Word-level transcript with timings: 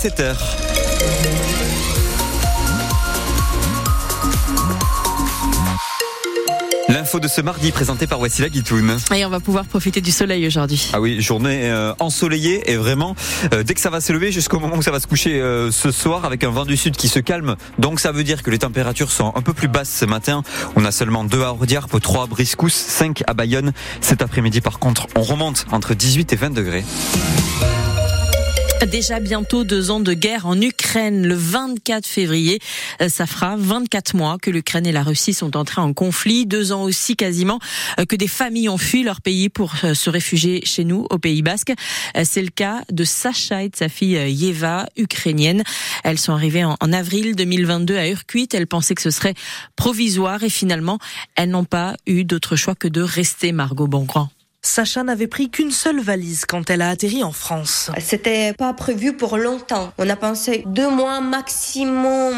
7h. 0.00 0.36
L'info 6.88 7.18
de 7.18 7.26
ce 7.26 7.40
mardi 7.40 7.72
présentée 7.72 8.06
par 8.06 8.20
Wassila 8.20 8.48
Guitoun. 8.48 8.96
Et 9.12 9.26
on 9.26 9.28
va 9.28 9.40
pouvoir 9.40 9.64
profiter 9.64 10.00
du 10.00 10.12
soleil 10.12 10.46
aujourd'hui. 10.46 10.88
Ah 10.92 11.00
oui, 11.00 11.20
journée 11.20 11.68
euh, 11.68 11.92
ensoleillée 11.98 12.70
et 12.70 12.76
vraiment, 12.76 13.16
euh, 13.52 13.64
dès 13.64 13.74
que 13.74 13.80
ça 13.80 13.90
va 13.90 14.00
s'élever 14.00 14.30
jusqu'au 14.30 14.60
moment 14.60 14.76
où 14.76 14.82
ça 14.82 14.92
va 14.92 15.00
se 15.00 15.08
coucher 15.08 15.40
euh, 15.40 15.72
ce 15.72 15.90
soir 15.90 16.24
avec 16.24 16.44
un 16.44 16.50
vent 16.50 16.64
du 16.64 16.76
sud 16.76 16.94
qui 16.94 17.08
se 17.08 17.18
calme. 17.18 17.56
Donc 17.80 17.98
ça 17.98 18.12
veut 18.12 18.22
dire 18.22 18.44
que 18.44 18.52
les 18.52 18.58
températures 18.58 19.10
sont 19.10 19.32
un 19.34 19.42
peu 19.42 19.52
plus 19.52 19.66
basses 19.66 19.90
ce 19.90 20.04
matin. 20.04 20.44
On 20.76 20.84
a 20.84 20.92
seulement 20.92 21.24
2 21.24 21.42
à 21.42 21.50
Ordiarpe, 21.50 22.00
3 22.00 22.22
à 22.22 22.26
Briscousse, 22.28 22.72
5 22.72 23.24
à 23.26 23.34
Bayonne. 23.34 23.72
Cet 24.00 24.22
après-midi 24.22 24.60
par 24.60 24.78
contre, 24.78 25.08
on 25.16 25.22
remonte 25.22 25.66
entre 25.72 25.94
18 25.94 26.32
et 26.32 26.36
20 26.36 26.50
degrés. 26.50 26.84
Déjà 28.86 29.18
bientôt 29.18 29.64
deux 29.64 29.90
ans 29.90 29.98
de 29.98 30.14
guerre 30.14 30.46
en 30.46 30.58
Ukraine. 30.60 31.26
Le 31.26 31.34
24 31.34 32.06
février, 32.06 32.60
euh, 33.02 33.08
ça 33.08 33.26
fera 33.26 33.56
24 33.56 34.14
mois 34.14 34.38
que 34.40 34.50
l'Ukraine 34.50 34.86
et 34.86 34.92
la 34.92 35.02
Russie 35.02 35.34
sont 35.34 35.56
entrés 35.56 35.80
en 35.80 35.92
conflit. 35.92 36.46
Deux 36.46 36.72
ans 36.72 36.84
aussi 36.84 37.16
quasiment 37.16 37.58
euh, 37.98 38.04
que 38.04 38.14
des 38.14 38.28
familles 38.28 38.68
ont 38.68 38.78
fui 38.78 39.02
leur 39.02 39.20
pays 39.20 39.48
pour 39.48 39.74
euh, 39.82 39.94
se 39.94 40.08
réfugier 40.08 40.64
chez 40.64 40.84
nous, 40.84 41.06
au 41.10 41.18
Pays 41.18 41.42
Basque. 41.42 41.72
C'est 42.24 42.42
le 42.42 42.50
cas 42.50 42.82
de 42.90 43.04
Sacha 43.04 43.64
et 43.64 43.68
de 43.68 43.76
sa 43.76 43.88
fille 43.88 44.16
Yeva, 44.32 44.86
ukrainienne. 44.96 45.64
Elles 46.04 46.18
sont 46.18 46.32
arrivées 46.32 46.64
en 46.64 46.92
avril 46.92 47.34
2022 47.36 47.96
à 47.96 48.08
Urquit. 48.08 48.48
Elles 48.52 48.66
pensaient 48.66 48.94
que 48.94 49.02
ce 49.02 49.10
serait 49.10 49.34
provisoire 49.76 50.42
et 50.44 50.50
finalement, 50.50 50.98
elles 51.34 51.50
n'ont 51.50 51.64
pas 51.64 51.94
eu 52.06 52.24
d'autre 52.24 52.56
choix 52.56 52.74
que 52.74 52.88
de 52.88 53.02
rester, 53.02 53.52
Margot 53.52 53.88
Bongrand. 53.88 54.30
Sacha 54.68 55.02
n'avait 55.02 55.28
pris 55.28 55.48
qu'une 55.48 55.70
seule 55.70 55.98
valise 55.98 56.44
quand 56.44 56.68
elle 56.68 56.82
a 56.82 56.90
atterri 56.90 57.24
en 57.24 57.32
France. 57.32 57.90
C'était 58.00 58.52
pas 58.52 58.74
prévu 58.74 59.14
pour 59.14 59.38
longtemps. 59.38 59.94
On 59.96 60.08
a 60.10 60.14
pensé 60.14 60.62
deux 60.66 60.90
mois 60.90 61.22
maximum. 61.22 62.34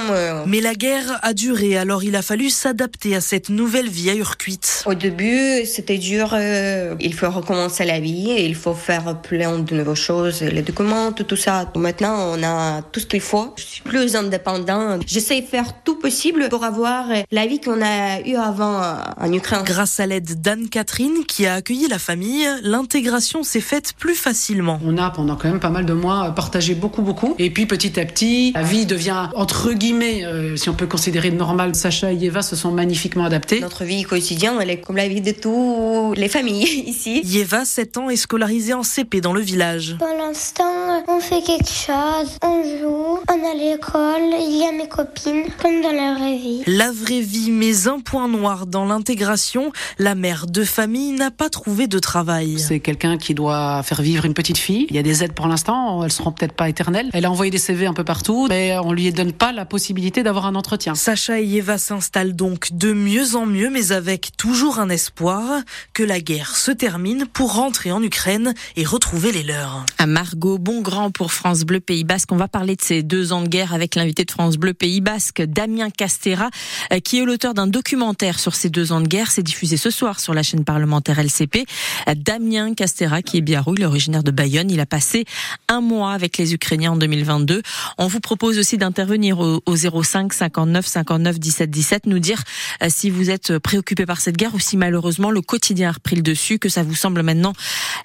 Mais 0.46 0.60
la 0.60 0.74
guerre 0.74 1.18
a 1.22 1.34
duré, 1.34 1.76
alors 1.76 2.04
il 2.04 2.14
a 2.14 2.22
fallu 2.22 2.48
s'adapter 2.48 3.16
à 3.16 3.20
cette 3.20 3.48
nouvelle 3.48 3.88
vie 3.88 4.10
à. 4.10 4.84
Au 4.86 4.94
début, 4.94 5.66
c'était 5.66 5.98
dur. 5.98 6.30
Euh, 6.32 6.94
il 7.00 7.14
faut 7.14 7.28
recommencer 7.28 7.84
la 7.84 7.98
vie, 7.98 8.32
il 8.38 8.54
faut 8.54 8.74
faire 8.74 9.20
plein 9.20 9.58
de 9.58 9.74
nouvelles 9.74 9.96
choses, 9.96 10.42
les 10.42 10.62
documents, 10.62 11.10
tout, 11.10 11.36
ça. 11.36 11.70
Maintenant, 11.74 12.36
on 12.38 12.42
a 12.44 12.82
tout 12.82 13.00
ce 13.00 13.06
qu'il 13.06 13.20
faut. 13.20 13.52
Je 13.56 13.64
suis 13.64 13.82
plus 13.82 14.14
indépendant. 14.14 15.00
J'essaie 15.04 15.40
de 15.40 15.46
faire 15.46 15.82
tout 15.82 15.98
possible 15.98 16.48
pour 16.48 16.62
avoir 16.62 17.06
la 17.32 17.46
vie 17.46 17.60
qu'on 17.60 17.82
a 17.82 18.20
eue 18.20 18.36
avant 18.36 18.80
en 19.16 19.32
Ukraine. 19.32 19.62
Grâce 19.64 19.98
à 19.98 20.06
l'aide 20.06 20.40
d'Anne-Catherine 20.40 21.24
qui 21.26 21.46
a 21.46 21.54
accueilli 21.54 21.88
la 21.88 21.98
famille 21.98 22.19
l'intégration 22.62 23.42
s'est 23.42 23.60
faite 23.60 23.92
plus 23.98 24.14
facilement. 24.14 24.78
On 24.84 24.98
a 24.98 25.10
pendant 25.10 25.36
quand 25.36 25.48
même 25.48 25.60
pas 25.60 25.70
mal 25.70 25.86
de 25.86 25.92
mois 25.92 26.32
partagé 26.34 26.74
beaucoup 26.74 27.02
beaucoup 27.02 27.34
et 27.38 27.50
puis 27.50 27.66
petit 27.66 27.98
à 27.98 28.04
petit 28.04 28.52
la 28.52 28.62
vie 28.62 28.86
devient 28.86 29.28
entre 29.34 29.72
guillemets 29.72 30.24
euh, 30.24 30.56
si 30.56 30.68
on 30.68 30.74
peut 30.74 30.86
considérer 30.86 31.30
normal. 31.30 31.74
Sacha 31.74 32.12
et 32.12 32.18
Eva 32.22 32.42
se 32.42 32.56
sont 32.56 32.70
magnifiquement 32.72 33.24
adaptés. 33.24 33.60
Notre 33.60 33.84
vie 33.84 34.02
quotidienne 34.04 34.54
elle 34.60 34.70
est 34.70 34.80
comme 34.80 34.96
la 34.96 35.08
vie 35.08 35.20
de 35.20 35.32
toutes 35.32 36.18
les 36.18 36.28
familles 36.28 36.64
ici. 36.86 37.20
Yeva 37.24 37.64
7 37.64 37.98
ans 37.98 38.10
est 38.10 38.16
scolarisée 38.16 38.74
en 38.74 38.82
CP 38.82 39.20
dans 39.20 39.32
le 39.32 39.40
village. 39.40 39.96
Pour 39.98 40.08
l'instant 40.08 41.04
on 41.08 41.20
fait 41.20 41.42
quelque 41.42 41.68
chose, 41.68 42.38
on 42.42 42.62
joue, 42.62 43.09
on 43.28 43.50
a 43.50 43.54
l'école, 43.54 44.40
il 44.40 44.58
y 44.58 44.64
a 44.64 44.72
mes 44.72 44.88
copines 44.88 45.44
comme 45.60 45.82
dans 45.82 45.92
la 45.92 46.14
vraie 46.14 46.36
vie. 46.36 46.62
La 46.66 46.90
vraie 46.90 47.20
vie 47.20 47.50
mais 47.50 47.88
un 47.88 48.00
point 48.00 48.28
noir 48.28 48.66
dans 48.66 48.84
l'intégration, 48.84 49.72
la 49.98 50.14
mère 50.14 50.46
de 50.46 50.64
famille 50.64 51.12
n'a 51.12 51.30
pas 51.30 51.48
trouvé 51.48 51.86
de 51.86 51.98
travail. 51.98 52.58
C'est 52.58 52.80
quelqu'un 52.80 53.18
qui 53.18 53.34
doit 53.34 53.82
faire 53.82 54.02
vivre 54.02 54.24
une 54.24 54.34
petite 54.34 54.58
fille. 54.58 54.86
Il 54.90 54.96
y 54.96 54.98
a 54.98 55.02
des 55.02 55.22
aides 55.24 55.32
pour 55.32 55.46
l'instant, 55.46 56.04
elles 56.04 56.12
seront 56.12 56.32
peut-être 56.32 56.54
pas 56.54 56.68
éternelles. 56.68 57.10
Elle 57.12 57.24
a 57.24 57.30
envoyé 57.30 57.50
des 57.50 57.58
CV 57.58 57.86
un 57.86 57.94
peu 57.94 58.04
partout, 58.04 58.46
mais 58.48 58.76
on 58.78 58.92
lui 58.92 59.12
donne 59.12 59.32
pas 59.32 59.52
la 59.52 59.64
possibilité 59.64 60.22
d'avoir 60.22 60.46
un 60.46 60.54
entretien. 60.54 60.94
Sacha 60.94 61.40
et 61.40 61.48
Eva 61.56 61.78
s'installent 61.78 62.34
donc 62.34 62.72
de 62.72 62.92
mieux 62.92 63.34
en 63.34 63.46
mieux, 63.46 63.70
mais 63.70 63.92
avec 63.92 64.36
toujours 64.36 64.78
un 64.78 64.88
espoir 64.88 65.62
que 65.92 66.02
la 66.02 66.20
guerre 66.20 66.56
se 66.56 66.70
termine 66.70 67.26
pour 67.26 67.54
rentrer 67.54 67.92
en 67.92 68.02
Ukraine 68.02 68.54
et 68.76 68.84
retrouver 68.84 69.32
les 69.32 69.42
leurs. 69.42 69.84
À 69.98 70.06
Margot 70.06 70.58
Bongrand 70.58 71.10
pour 71.10 71.32
France 71.32 71.62
Bleu 71.62 71.80
Pays 71.80 72.04
Basque, 72.04 72.32
on 72.32 72.36
va 72.36 72.48
parler 72.48 72.76
de 72.76 72.82
ces 72.82 73.02
deux 73.10 73.32
ans 73.32 73.42
de 73.42 73.48
guerre 73.48 73.74
avec 73.74 73.96
l'invité 73.96 74.24
de 74.24 74.30
France 74.30 74.56
Bleu 74.56 74.72
Pays 74.72 75.00
Basque, 75.00 75.42
Damien 75.42 75.90
Castera, 75.90 76.48
euh, 76.92 77.00
qui 77.00 77.18
est 77.18 77.24
l'auteur 77.24 77.54
d'un 77.54 77.66
documentaire 77.66 78.38
sur 78.38 78.54
ces 78.54 78.70
deux 78.70 78.92
ans 78.92 79.00
de 79.00 79.08
guerre. 79.08 79.32
C'est 79.32 79.42
diffusé 79.42 79.76
ce 79.76 79.90
soir 79.90 80.20
sur 80.20 80.32
la 80.32 80.44
chaîne 80.44 80.64
parlementaire 80.64 81.18
LCP. 81.18 81.66
Damien 82.14 82.72
Castera, 82.74 83.20
qui 83.20 83.38
est 83.38 83.40
biarro, 83.40 83.74
il 83.74 83.82
est 83.82 83.86
originaire 83.86 84.22
de 84.22 84.30
Bayonne. 84.30 84.70
Il 84.70 84.78
a 84.78 84.86
passé 84.86 85.24
un 85.66 85.80
mois 85.80 86.12
avec 86.12 86.38
les 86.38 86.54
Ukrainiens 86.54 86.92
en 86.92 86.96
2022. 86.96 87.62
On 87.98 88.06
vous 88.06 88.20
propose 88.20 88.58
aussi 88.58 88.78
d'intervenir 88.78 89.40
au, 89.40 89.60
05 89.76 90.32
59 90.32 90.86
59 90.86 91.40
17 91.40 91.68
17, 91.68 92.06
nous 92.06 92.20
dire 92.20 92.40
euh, 92.80 92.86
si 92.90 93.10
vous 93.10 93.28
êtes 93.28 93.58
préoccupé 93.58 94.06
par 94.06 94.20
cette 94.20 94.36
guerre 94.36 94.54
ou 94.54 94.60
si 94.60 94.76
malheureusement 94.76 95.32
le 95.32 95.42
quotidien 95.42 95.88
a 95.88 95.92
repris 95.92 96.14
le 96.14 96.22
dessus, 96.22 96.60
que 96.60 96.68
ça 96.68 96.84
vous 96.84 96.94
semble 96.94 97.24
maintenant 97.24 97.54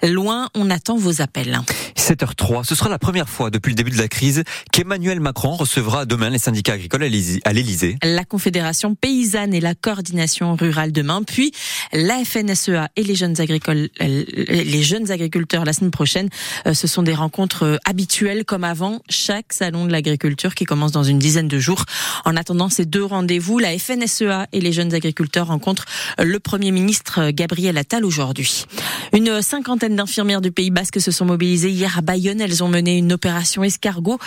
loin. 0.02 0.48
On 0.56 0.68
attend 0.68 0.96
vos 0.96 1.22
appels. 1.22 1.60
7h03, 1.96 2.64
ce 2.64 2.74
sera 2.74 2.90
la 2.90 2.98
première 2.98 3.28
fois 3.28 3.50
depuis 3.50 3.70
le 3.70 3.76
début 3.76 3.92
de 3.92 3.98
la 3.98 4.08
crise 4.08 4.42
qu'Emmanuel 4.72 4.95
Macron 4.98 5.56
recevra 5.56 6.06
demain 6.06 6.30
les 6.30 6.38
syndicats 6.38 6.74
agricoles 6.74 7.02
à 7.02 7.52
l'Elysée. 7.52 7.96
La 8.02 8.24
Confédération 8.24 8.94
paysanne 8.94 9.52
et 9.52 9.60
la 9.60 9.74
coordination 9.74 10.56
rurale 10.56 10.90
demain, 10.90 11.22
puis 11.22 11.52
la 11.92 12.24
FNSEA 12.24 12.88
et 12.96 13.02
les 13.02 13.14
jeunes 13.14 13.40
agricoles 13.40 13.88
les 14.00 14.82
jeunes 14.82 15.10
agriculteurs 15.10 15.64
la 15.64 15.72
semaine 15.72 15.90
prochaine. 15.90 16.28
Euh, 16.66 16.74
ce 16.74 16.86
sont 16.86 17.02
des 17.02 17.14
rencontres 17.14 17.64
euh, 17.64 17.76
habituelles 17.84 18.44
comme 18.44 18.64
avant 18.64 19.00
chaque 19.10 19.52
salon 19.52 19.84
de 19.84 19.92
l'agriculture 19.92 20.54
qui 20.54 20.64
commence 20.64 20.92
dans 20.92 21.04
une 21.04 21.18
dizaine 21.18 21.48
de 21.48 21.58
jours. 21.58 21.84
En 22.24 22.36
attendant 22.36 22.68
ces 22.68 22.86
deux 22.86 23.04
rendez-vous, 23.04 23.58
la 23.58 23.78
FNSEA 23.78 24.46
et 24.52 24.60
les 24.60 24.72
jeunes 24.72 24.94
agriculteurs 24.94 25.48
rencontrent 25.48 25.84
euh, 26.20 26.24
le 26.24 26.40
Premier 26.40 26.70
ministre 26.70 27.30
Gabriel 27.30 27.76
Attal 27.76 28.04
aujourd'hui. 28.04 28.64
Une 29.12 29.42
cinquantaine 29.42 29.96
d'infirmières 29.96 30.40
du 30.40 30.52
Pays 30.52 30.70
Basque 30.70 31.00
se 31.00 31.10
sont 31.10 31.26
mobilisées 31.26 31.70
hier 31.70 31.98
à 31.98 32.00
Bayonne. 32.00 32.40
Elles 32.40 32.64
ont 32.64 32.68
mené 32.68 32.96
une 32.96 33.12
opération 33.12 33.62
escargot 33.62 34.18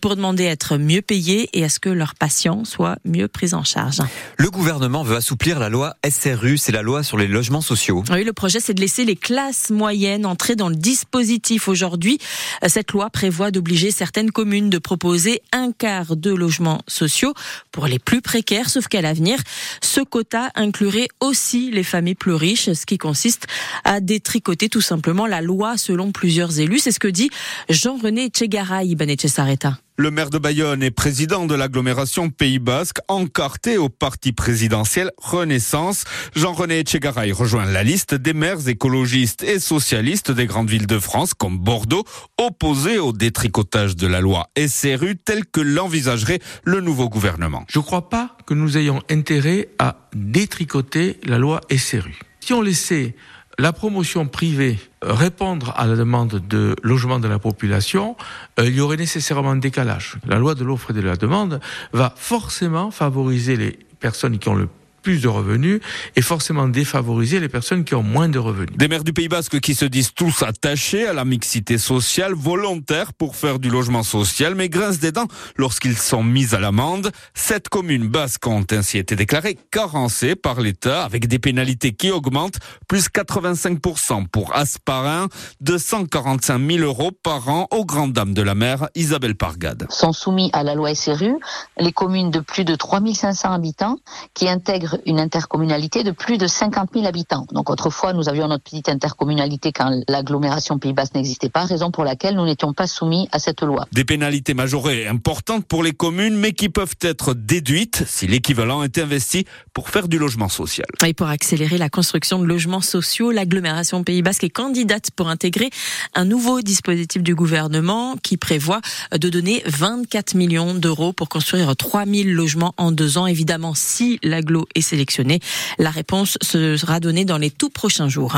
pour 0.00 0.17
demander 0.18 0.46
à 0.46 0.50
être 0.50 0.76
mieux 0.76 1.00
payées 1.00 1.48
et 1.54 1.64
à 1.64 1.68
ce 1.68 1.80
que 1.80 1.88
leurs 1.88 2.14
patients 2.14 2.64
soient 2.64 2.96
mieux 3.04 3.28
pris 3.28 3.54
en 3.54 3.64
charge. 3.64 4.00
Le 4.36 4.50
gouvernement 4.50 5.02
veut 5.02 5.16
assouplir 5.16 5.58
la 5.58 5.70
loi 5.70 5.94
SRU, 6.08 6.58
c'est 6.58 6.72
la 6.72 6.82
loi 6.82 7.02
sur 7.02 7.16
les 7.16 7.26
logements 7.26 7.62
sociaux. 7.62 8.04
Oui, 8.10 8.24
le 8.24 8.32
projet 8.32 8.60
c'est 8.60 8.74
de 8.74 8.80
laisser 8.80 9.04
les 9.04 9.16
classes 9.16 9.70
moyennes 9.70 10.26
entrer 10.26 10.56
dans 10.56 10.68
le 10.68 10.76
dispositif. 10.76 11.68
Aujourd'hui, 11.68 12.18
cette 12.66 12.92
loi 12.92 13.08
prévoit 13.10 13.50
d'obliger 13.50 13.90
certaines 13.90 14.30
communes 14.30 14.68
de 14.68 14.78
proposer 14.78 15.40
un 15.52 15.72
quart 15.72 16.16
de 16.16 16.34
logements 16.34 16.82
sociaux 16.88 17.32
pour 17.72 17.86
les 17.86 17.98
plus 17.98 18.20
précaires, 18.20 18.68
sauf 18.68 18.88
qu'à 18.88 19.00
l'avenir, 19.00 19.38
ce 19.80 20.00
quota 20.00 20.50
inclurait 20.54 21.08
aussi 21.20 21.70
les 21.70 21.84
familles 21.84 22.14
plus 22.14 22.34
riches, 22.34 22.72
ce 22.72 22.86
qui 22.86 22.98
consiste 22.98 23.46
à 23.84 24.00
détricoter 24.00 24.68
tout 24.68 24.80
simplement 24.80 25.26
la 25.26 25.40
loi 25.40 25.78
selon 25.78 26.12
plusieurs 26.12 26.58
élus. 26.58 26.80
C'est 26.80 26.92
ce 26.92 27.00
que 27.00 27.08
dit 27.08 27.30
Jean-René 27.68 28.28
Tchegaray 28.28 28.96
Sareta. 29.26 29.78
Le 30.00 30.12
maire 30.12 30.30
de 30.30 30.38
Bayonne 30.38 30.84
est 30.84 30.92
président 30.92 31.46
de 31.46 31.56
l'agglomération 31.56 32.30
Pays 32.30 32.60
Basque, 32.60 32.98
encarté 33.08 33.78
au 33.78 33.88
parti 33.88 34.30
présidentiel 34.30 35.10
Renaissance. 35.18 36.04
Jean-René 36.36 36.78
Etchegaray 36.78 37.32
rejoint 37.32 37.64
la 37.66 37.82
liste 37.82 38.14
des 38.14 38.32
maires 38.32 38.68
écologistes 38.68 39.42
et 39.42 39.58
socialistes 39.58 40.30
des 40.30 40.46
grandes 40.46 40.70
villes 40.70 40.86
de 40.86 41.00
France, 41.00 41.34
comme 41.34 41.58
Bordeaux, 41.58 42.04
opposés 42.40 43.00
au 43.00 43.12
détricotage 43.12 43.96
de 43.96 44.06
la 44.06 44.20
loi 44.20 44.46
SRU 44.56 45.16
tel 45.16 45.44
que 45.44 45.60
l'envisagerait 45.60 46.38
le 46.62 46.80
nouveau 46.80 47.08
gouvernement. 47.08 47.64
Je 47.68 47.80
ne 47.80 47.84
crois 47.84 48.08
pas 48.08 48.36
que 48.46 48.54
nous 48.54 48.78
ayons 48.78 49.02
intérêt 49.10 49.70
à 49.80 49.96
détricoter 50.14 51.18
la 51.24 51.38
loi 51.38 51.60
SRU. 51.76 52.20
Si 52.38 52.52
on 52.52 52.62
laissait 52.62 53.16
la 53.58 53.72
promotion 53.72 54.26
privée 54.26 54.78
euh, 55.04 55.12
répondre 55.12 55.74
à 55.76 55.86
la 55.86 55.96
demande 55.96 56.40
de 56.48 56.76
logement 56.82 57.18
de 57.18 57.28
la 57.28 57.38
population, 57.38 58.16
euh, 58.58 58.66
il 58.66 58.74
y 58.74 58.80
aurait 58.80 58.96
nécessairement 58.96 59.50
un 59.50 59.56
décalage. 59.56 60.16
La 60.26 60.38
loi 60.38 60.54
de 60.54 60.64
l'offre 60.64 60.92
et 60.92 60.94
de 60.94 61.00
la 61.00 61.16
demande 61.16 61.60
va 61.92 62.12
forcément 62.16 62.90
favoriser 62.90 63.56
les 63.56 63.78
personnes 64.00 64.38
qui 64.38 64.48
ont 64.48 64.54
le 64.54 64.68
plus 65.08 65.22
de 65.22 65.28
revenus 65.28 65.80
et 66.16 66.20
forcément 66.20 66.68
défavoriser 66.68 67.40
les 67.40 67.48
personnes 67.48 67.82
qui 67.82 67.94
ont 67.94 68.02
moins 68.02 68.28
de 68.28 68.38
revenus. 68.38 68.76
Des 68.76 68.88
maires 68.88 69.04
du 69.04 69.14
Pays 69.14 69.28
Basque 69.28 69.58
qui 69.58 69.74
se 69.74 69.86
disent 69.86 70.12
tous 70.12 70.42
attachés 70.42 71.06
à 71.06 71.14
la 71.14 71.24
mixité 71.24 71.78
sociale, 71.78 72.34
volontaires 72.34 73.14
pour 73.14 73.34
faire 73.34 73.58
du 73.58 73.70
logement 73.70 74.02
social, 74.02 74.54
mais 74.54 74.68
grincent 74.68 75.00
des 75.00 75.10
dents 75.10 75.26
lorsqu'ils 75.56 75.96
sont 75.96 76.22
mis 76.22 76.54
à 76.54 76.60
l'amende. 76.60 77.10
Sept 77.32 77.70
communes 77.70 78.06
basques 78.06 78.46
ont 78.46 78.66
ainsi 78.70 78.98
été 78.98 79.16
déclarées 79.16 79.56
carencées 79.70 80.36
par 80.36 80.60
l'État 80.60 81.04
avec 81.04 81.26
des 81.26 81.38
pénalités 81.38 81.92
qui 81.92 82.10
augmentent, 82.10 82.58
plus 82.86 83.06
85% 83.08 84.26
pour 84.28 84.54
Asparin, 84.54 85.28
245 85.62 86.70
000 86.70 86.84
euros 86.84 87.12
par 87.22 87.48
an 87.48 87.66
aux 87.70 87.86
grandes 87.86 88.12
dames 88.12 88.34
de 88.34 88.42
la 88.42 88.54
mer, 88.54 88.88
Isabelle 88.94 89.36
Pargade. 89.36 89.86
Sont 89.88 90.12
soumis 90.12 90.50
à 90.52 90.62
la 90.62 90.74
loi 90.74 90.94
SRU 90.94 91.32
les 91.78 91.92
communes 91.92 92.30
de 92.30 92.40
plus 92.40 92.66
de 92.66 92.74
3500 92.74 93.52
habitants 93.52 93.96
qui 94.34 94.50
intègrent 94.50 94.97
une 95.06 95.20
intercommunalité 95.20 96.04
de 96.04 96.10
plus 96.10 96.38
de 96.38 96.46
50 96.46 96.90
000 96.94 97.06
habitants. 97.06 97.46
Donc 97.52 97.70
autrefois, 97.70 98.12
nous 98.12 98.28
avions 98.28 98.48
notre 98.48 98.64
petite 98.64 98.88
intercommunalité 98.88 99.72
quand 99.72 100.02
l'agglomération 100.08 100.78
Pays 100.78 100.92
Basque 100.92 101.14
n'existait 101.14 101.48
pas, 101.48 101.64
raison 101.64 101.90
pour 101.90 102.04
laquelle 102.04 102.36
nous 102.36 102.44
n'étions 102.44 102.72
pas 102.72 102.86
soumis 102.86 103.28
à 103.32 103.38
cette 103.38 103.62
loi. 103.62 103.86
Des 103.92 104.04
pénalités 104.04 104.54
majorées 104.54 105.06
importantes 105.06 105.66
pour 105.66 105.82
les 105.82 105.92
communes, 105.92 106.36
mais 106.36 106.52
qui 106.52 106.68
peuvent 106.68 106.96
être 107.00 107.34
déduites 107.34 108.04
si 108.06 108.26
l'équivalent 108.26 108.82
est 108.82 108.98
investi 108.98 109.44
pour 109.72 109.90
faire 109.90 110.08
du 110.08 110.18
logement 110.18 110.48
social. 110.48 110.86
Et 111.06 111.14
pour 111.14 111.28
accélérer 111.28 111.78
la 111.78 111.88
construction 111.88 112.38
de 112.38 112.44
logements 112.44 112.80
sociaux, 112.80 113.30
l'agglomération 113.30 114.04
Pays 114.04 114.22
Basque 114.22 114.44
est 114.44 114.50
candidate 114.50 115.10
pour 115.12 115.28
intégrer 115.28 115.70
un 116.14 116.24
nouveau 116.24 116.62
dispositif 116.62 117.22
du 117.22 117.34
gouvernement 117.34 118.16
qui 118.22 118.36
prévoit 118.36 118.80
de 119.12 119.28
donner 119.28 119.62
24 119.66 120.34
millions 120.34 120.74
d'euros 120.74 121.12
pour 121.12 121.28
construire 121.28 121.74
3000 121.76 122.32
logements 122.32 122.74
en 122.76 122.92
deux 122.92 123.18
ans. 123.18 123.26
Évidemment, 123.26 123.74
si 123.74 124.18
l'agglo 124.22 124.66
est 124.74 124.80
sélectionné, 124.88 125.40
la 125.78 125.90
réponse 125.90 126.38
sera 126.42 127.00
donnée 127.00 127.24
dans 127.24 127.38
les 127.38 127.50
tout 127.50 127.70
prochains 127.70 128.08
jours. 128.08 128.34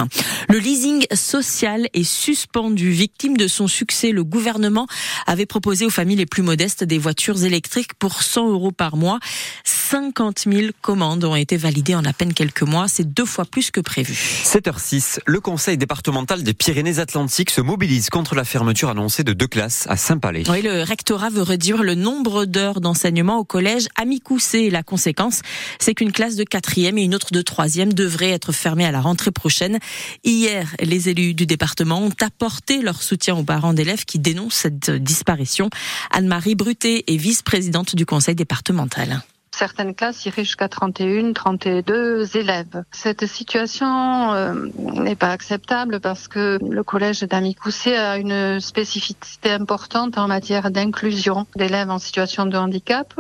Le 0.49 0.59
leasing 0.59 1.07
social 1.15 1.89
est 1.95 2.05
suspendu. 2.05 2.91
Victime 2.91 3.37
de 3.37 3.49
son 3.49 3.69
succès, 3.69 4.11
le 4.11 4.25
gouvernement 4.25 4.87
avait 5.27 5.47
proposé 5.47 5.87
aux 5.87 5.91
familles 5.91 6.17
les 6.17 6.27
plus 6.27 6.43
modestes 6.43 6.85
des 6.85 6.99
voitures 6.99 7.45
électriques 7.45 7.95
pour 7.95 8.23
100 8.23 8.51
euros 8.51 8.73
par 8.73 8.97
mois. 8.97 9.19
50 9.65 10.45
000 10.47 10.69
commandes 10.83 11.25
ont 11.25 11.37
été 11.37 11.57
validées 11.57 11.95
en 11.95 12.05
à 12.05 12.13
peine 12.13 12.35
quelques 12.35 12.63
mois. 12.63 12.87
C'est 12.89 13.13
deux 13.13 13.25
fois 13.25 13.45
plus 13.45 13.71
que 13.71 13.81
prévu. 13.81 14.15
7h06, 14.45 15.21
le 15.27 15.41
conseil 15.41 15.79
départemental 15.79 16.43
des 16.43 16.55
Pyrénées-Atlantiques 16.55 17.51
se 17.51 17.61
mobilise 17.61 18.11
contre 18.11 18.35
la 18.35 18.45
fermeture 18.45 18.91
annoncée 18.91 19.25
de 19.25 19.33
deux 19.33 19.47
classes 19.47 19.87
à 19.89 19.97
Saint-Palais. 19.97 20.45
Oui, 20.49 20.63
le 20.63 20.83
rectorat 20.83 21.31
veut 21.31 21.43
réduire 21.43 21.83
le 21.83 21.95
nombre 21.95 22.45
d'heures 22.45 22.81
d'enseignement 22.81 23.39
au 23.39 23.45
collège 23.45 23.89
Amicoussé. 23.97 24.71
La 24.71 24.83
conséquence, 24.83 25.43
c'est 25.79 25.95
qu'une 25.95 26.13
classe 26.13 26.30
de 26.37 26.45
quatrième 26.45 26.99
et 26.99 27.03
une 27.03 27.15
autre 27.15 27.33
de 27.33 27.43
troisième 27.43 27.93
devraient 27.93 28.31
être 28.31 28.53
fermées 28.53 28.85
à 28.85 28.93
la 28.93 29.01
rentrée 29.01 29.31
prochaine. 29.31 29.79
Hier, 30.25 30.75
les 30.81 31.09
élus 31.09 31.35
du 31.35 31.47
département 31.47 32.03
ont 32.03 32.15
apporté 32.21 32.83
leur 32.83 33.03
soutien 33.03 33.37
aux 33.37 33.45
parents 33.45 33.75
d'élèves 33.75 34.05
qui 34.05 34.19
dénoncent 34.19 34.55
cette 34.55 34.91
disparition. 34.91 35.71
Anne-Marie 36.11 36.55
Bruté 36.55 37.13
est 37.13 37.17
vice-présidente 37.17 37.97
du 37.97 38.07
conseil 38.07 38.35
départemental 38.35 39.23
certaines 39.61 39.95
classes 39.95 40.25
iraient 40.25 40.45
jusqu'à 40.45 40.69
31, 40.69 41.35
32 41.35 42.35
élèves. 42.35 42.83
Cette 42.93 43.27
situation 43.27 44.33
euh, 44.33 44.55
n'est 44.77 45.17
pas 45.17 45.33
acceptable 45.33 46.01
parce 46.01 46.29
que 46.29 46.59
le 46.67 46.83
collège 46.83 47.21
d'Amicoussé 47.25 47.95
a 47.95 48.17
une 48.17 48.59
spécificité 48.61 49.51
importante 49.51 50.17
en 50.17 50.29
matière 50.29 50.71
d'inclusion 50.71 51.47
d'élèves 51.57 51.91
en 51.91 51.99
situation 51.99 52.47
de 52.47 52.57
handicap 52.57 53.13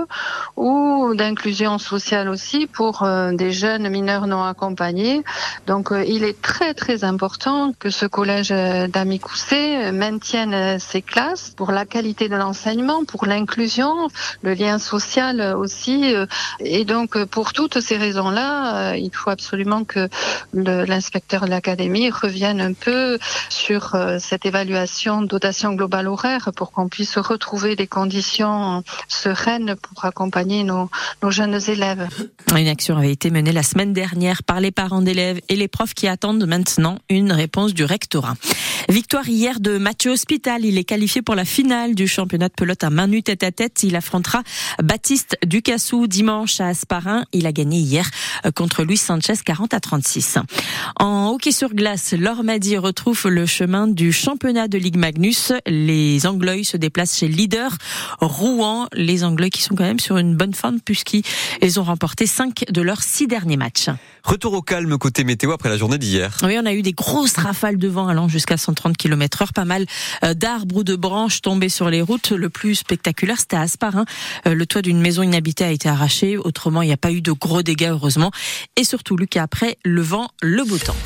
ou 0.57 1.13
d'inclusion 1.15 1.77
sociale 1.77 2.31
aussi 2.31 2.67
pour 2.67 3.03
euh, 3.03 3.33
des 3.33 3.53
jeunes 3.53 3.91
mineurs 3.91 4.27
non 4.27 4.43
accompagnés. 4.43 5.23
Donc 5.67 5.93
euh, 5.93 6.03
il 6.07 6.25
est 6.25 6.41
très 6.41 6.73
très 6.73 7.05
important 7.05 7.75
que 7.79 7.91
ce 7.91 8.07
collège 8.07 8.49
d'Amicoussé 8.49 9.93
maintienne 9.93 10.79
ses 10.79 11.03
classes 11.03 11.53
pour 11.55 11.71
la 11.71 11.85
qualité 11.85 12.31
de 12.31 12.37
l'enseignement, 12.37 13.05
pour 13.05 13.27
l'inclusion, 13.27 14.09
le 14.41 14.55
lien 14.55 14.79
social 14.79 15.55
aussi 15.55 16.15
et 16.61 16.85
donc, 16.85 17.17
euh, 17.17 17.27
pour 17.27 17.53
toutes 17.53 17.81
ces 17.81 17.97
raisons-là, 17.97 18.93
euh, 18.93 18.97
il 18.97 19.11
faut 19.15 19.31
absolument 19.31 19.85
que 19.85 20.09
l'inspecteur 20.53 21.45
de 21.45 21.51
l'académie 21.51 22.11
revienne 22.11 22.61
un 22.61 22.73
peu 22.73 23.19
sur 23.49 23.95
euh, 23.95 24.19
cette 24.19 24.47
évaluation 24.47 25.23
dotation 25.23 25.75
globale 25.75 26.09
horaire 26.09 26.51
pour 26.55 26.73
qu'on 26.73 26.89
puisse 26.89 27.17
retrouver 27.19 27.77
des 27.77 27.87
conditions 27.87 28.83
sereines 29.09 29.77
pour 29.77 30.05
accompagner 30.05 30.65
nos, 30.65 30.91
nos 31.23 31.31
jeunes 31.31 31.59
élèves. 31.69 32.09
Une 32.57 32.69
action 32.69 32.97
avait 32.97 33.13
été 33.13 33.31
menée 33.31 33.53
la 33.53 33.63
semaine 33.63 33.93
dernière 33.93 34.43
par 34.43 34.61
les 34.61 34.71
parents 34.71 35.03
d'élèves 35.03 35.41
et 35.49 35.57
les 35.57 35.69
profs 35.69 35.95
qui 35.95 36.09
attendent 36.09 36.47
maintenant 36.47 36.99
une 37.09 37.33
réponse 37.33 37.75
du 37.75 37.85
rectorat. 37.85 38.35
Victoire 38.89 39.29
hier 39.29 39.61
de 39.61 39.79
Mathieu 39.79 40.11
Hospital. 40.11 40.65
Il 40.65 40.79
est 40.79 40.85
qualifié 40.85 41.23
pour 41.23 41.35
la 41.35 41.45
finale 41.45 41.95
du 41.95 42.09
championnat 42.09 42.49
de 42.49 42.55
pelote 42.55 42.83
à 42.83 42.91
main 42.91 43.07
nue 43.07 43.23
tête 43.23 43.43
à 43.43 43.53
tête. 43.53 43.83
Il 43.83 43.95
affrontera 43.95 44.43
Baptiste 44.83 45.37
Ducassou 45.47 46.07
dimanche 46.21 46.61
à 46.61 46.67
Asparin. 46.67 47.25
Il 47.33 47.47
a 47.47 47.53
gagné 47.53 47.79
hier 47.79 48.07
euh, 48.45 48.51
contre 48.51 48.85
Luis 48.85 48.99
Sanchez 48.99 49.37
40 49.43 49.73
à 49.73 49.81
36. 49.81 50.37
En 50.97 51.31
hockey 51.31 51.51
sur 51.51 51.71
glace, 51.71 52.13
l'Ormadi 52.13 52.77
retrouve 52.77 53.27
le 53.29 53.47
chemin 53.47 53.87
du 53.87 54.13
championnat 54.13 54.69
de 54.69 54.77
Ligue 54.77 54.99
Magnus. 54.99 55.55
Les 55.67 56.27
Anglois 56.27 56.63
se 56.63 56.77
déplacent 56.77 57.17
chez 57.17 57.27
leader 57.27 57.75
Rouen. 58.21 58.87
Les 58.93 59.25
Anglois 59.25 59.49
qui 59.49 59.63
sont 59.63 59.75
quand 59.75 59.85
même 59.85 59.99
sur 59.99 60.19
une 60.19 60.37
bonne 60.37 60.53
forme 60.53 60.81
puisqu'ils 60.85 61.81
ont 61.81 61.85
remporté 61.85 62.27
cinq 62.27 62.67
de 62.69 62.83
leurs 62.83 63.03
six 63.03 63.27
derniers 63.27 63.57
matchs. 63.57 63.89
Retour 64.23 64.53
au 64.53 64.61
calme 64.61 64.99
côté 64.99 65.25
météo 65.25 65.53
après 65.53 65.71
la 65.71 65.79
journée 65.79 65.97
d'hier. 65.97 66.37
Oui, 66.43 66.59
on 66.61 66.67
a 66.67 66.75
eu 66.75 66.83
des 66.83 66.93
grosses 66.93 67.39
rafales 67.39 67.79
de 67.79 67.89
vent 67.89 68.09
allant 68.09 68.29
jusqu'à 68.29 68.59
130 68.59 68.95
km 68.95 69.41
heure. 69.41 69.55
Pas 69.55 69.65
mal 69.65 69.87
euh, 70.23 70.35
d'arbres 70.35 70.77
ou 70.77 70.85
de 70.85 70.97
branches 70.97 71.41
tombés 71.41 71.71
sur 71.71 71.89
les 71.89 72.03
routes. 72.03 72.33
Le 72.33 72.51
plus 72.51 72.75
spectaculaire, 72.75 73.39
c'était 73.39 73.57
à 73.57 73.63
Asparin. 73.63 74.05
Euh, 74.47 74.55
le 74.55 74.67
toit 74.67 74.83
d'une 74.83 75.01
maison 75.01 75.23
inhabitée 75.23 75.65
a 75.65 75.71
été 75.71 75.89
arraché. 75.89 76.10
Autrement, 76.39 76.83
il 76.83 76.87
n'y 76.87 76.93
a 76.93 76.97
pas 76.97 77.13
eu 77.13 77.21
de 77.21 77.33
gros 77.33 77.63
dégâts, 77.63 77.91
heureusement. 77.91 78.31
Et 78.77 78.85
surtout, 78.85 79.17
Lucas, 79.17 79.43
après, 79.43 79.79
le 79.85 80.03
vent, 80.03 80.29
le 80.43 80.65
beau 80.65 80.79
temps. 80.79 80.97